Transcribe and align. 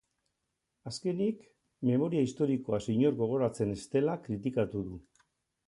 Azkenik, 0.91 1.43
memoria 1.91 2.25
historikoaz 2.29 2.81
inor 2.95 3.21
gogoratzen 3.21 3.77
ez 3.77 3.79
dela 3.95 4.19
kritikatu 4.27 4.85
du. 4.91 5.01